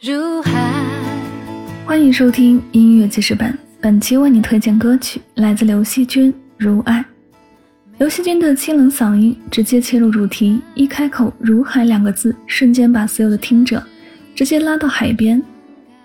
[0.00, 0.52] 如海，
[1.84, 3.52] 欢迎收听音乐记事本。
[3.80, 7.00] 本期为你推荐歌曲来自刘惜君《如爱》。
[7.98, 13.82] 刘惜君的清冷嗓音直接切入主题，一开口“如海”两个字，瞬间把所有的听者
[14.36, 15.42] 直接拉到海边。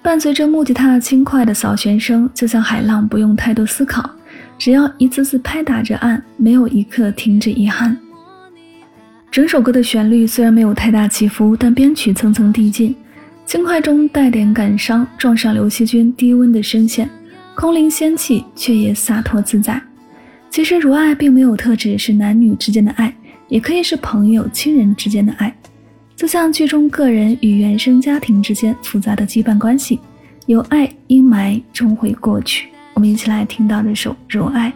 [0.00, 4.10] 伴随着木吉他轻快的扫弦声，就像海浪，不用太多思考，
[4.56, 7.94] 只要一次次拍打着岸，没有一刻停止遗憾。
[9.30, 12.96] 整首歌的旋律虽然没有太大起伏，但编曲层层递进。
[13.52, 17.06] 轻快中带点感伤，撞上刘惜君低温的声线，
[17.54, 19.78] 空灵仙气，却也洒脱自在。
[20.48, 23.14] 其实，如爱并没有特指是男女之间的爱，
[23.48, 25.54] 也可以是朋友、亲人之间的爱。
[26.16, 30.00] 就像剧中个人与原生家庭之间复杂的羁绊关系，
[30.46, 32.68] 有爱阴霾终会过去。
[32.94, 34.70] 我们一起来听到这首《如爱》。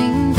[0.00, 0.29] 心。